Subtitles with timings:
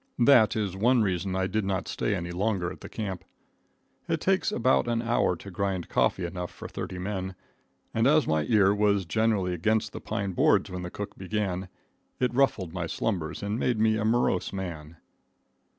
[0.17, 3.23] That is one reason I did not stay any longer at the camp.
[4.07, 7.35] It takes about an hour to grind coffee enough for thirty men,
[7.93, 11.69] and as my ear was generally against the pine boards when the cook began,
[12.19, 14.97] it ruffled my slumbers and made me a morose man.